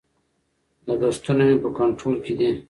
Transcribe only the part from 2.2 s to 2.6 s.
کې دي.